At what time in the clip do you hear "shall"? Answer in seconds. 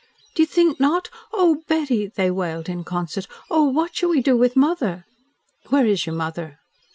3.95-4.09